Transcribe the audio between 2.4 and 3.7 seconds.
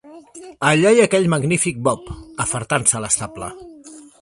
afartant-se a l'estable.